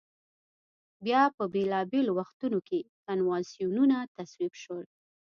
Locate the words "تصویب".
4.17-4.53